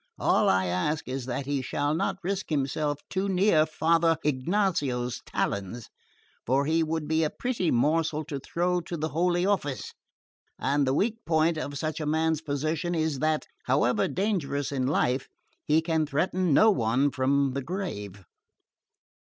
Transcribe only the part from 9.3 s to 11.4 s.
Office, and the weak